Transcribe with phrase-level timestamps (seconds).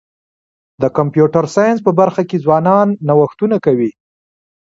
[0.81, 3.91] د کمپیوټر ساینس په برخه کي ځوانان نوښتونه کوي.